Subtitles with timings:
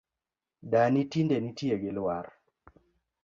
[0.71, 2.25] Dani tinde nitie gi lwar